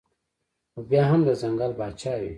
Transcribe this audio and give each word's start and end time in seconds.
خو 0.71 0.79
بيا 0.89 1.03
هم 1.11 1.21
د 1.27 1.29
ځنګل 1.41 1.71
باچا 1.79 2.13
وي 2.21 2.29